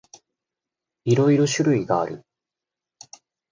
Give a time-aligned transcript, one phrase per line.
[1.05, 2.25] いろいろ種類がある。